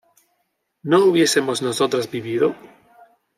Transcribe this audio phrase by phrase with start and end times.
[0.81, 2.55] ¿no hubiésemos nosotras vivido?